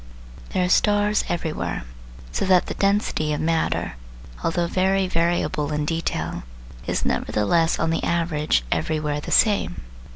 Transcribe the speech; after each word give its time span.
There 0.49 0.65
are 0.65 0.69
stars 0.69 1.23
everywhere, 1.29 1.83
so 2.31 2.43
that 2.45 2.65
the 2.65 2.73
density 2.73 3.33
of 3.33 3.39
matter, 3.39 3.93
although 4.43 4.65
very 4.65 5.05
variable 5.07 5.71
in 5.71 5.85
detail, 5.85 6.41
is 6.87 7.05
nevertheless 7.05 7.77
on 7.77 7.91
the 7.91 8.03
average 8.03 8.63
everywhere 8.71 9.21
the 9.21 9.29
same. 9.29 9.83